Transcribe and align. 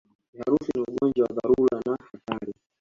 Kiharusi 0.31 0.71
ni 0.77 0.81
ugonjwa 0.87 1.25
wa 1.27 1.33
dharura 1.35 1.79
na 1.85 1.97
hatari 2.11 2.53